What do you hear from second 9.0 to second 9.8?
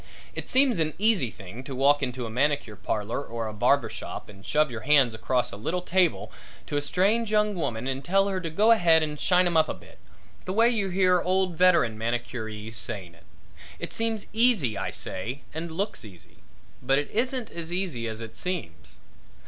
and shine 'em up a